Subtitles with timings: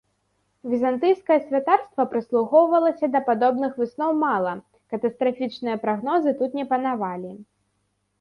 [0.69, 4.55] Візантыйскае святарства прыслухоўвалася да падобных высноў мала,
[4.95, 7.31] катастрафічныя прагнозы тут не панавалі.